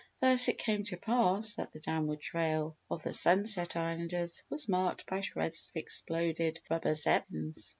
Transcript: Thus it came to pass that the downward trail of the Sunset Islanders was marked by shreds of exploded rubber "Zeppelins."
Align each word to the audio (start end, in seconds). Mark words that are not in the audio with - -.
Thus 0.19 0.47
it 0.47 0.57
came 0.57 0.83
to 0.85 0.97
pass 0.97 1.53
that 1.57 1.71
the 1.73 1.79
downward 1.79 2.21
trail 2.21 2.75
of 2.89 3.03
the 3.03 3.11
Sunset 3.11 3.75
Islanders 3.75 4.41
was 4.49 4.67
marked 4.67 5.05
by 5.05 5.19
shreds 5.19 5.69
of 5.69 5.75
exploded 5.79 6.59
rubber 6.71 6.95
"Zeppelins." 6.95 7.69